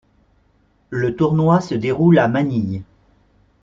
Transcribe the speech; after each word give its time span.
Le 0.89 1.15
tournoi 1.15 1.61
se 1.61 1.75
déroule 1.75 2.17
à 2.17 2.27
Manille. 2.27 2.81